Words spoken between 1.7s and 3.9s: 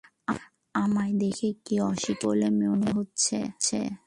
অশিক্ষিত বলে মনে হচ্ছে?